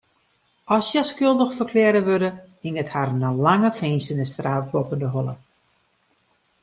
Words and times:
As 0.75 0.85
hja 0.91 1.03
skuldich 1.09 1.55
ferklearre 1.57 2.01
wurde, 2.07 2.29
hinget 2.67 2.89
harren 2.95 3.25
in 3.29 3.39
lange 3.49 3.71
finzenisstraf 3.79 4.63
boppe 4.73 4.95
de 5.05 5.13
holle. 5.17 5.35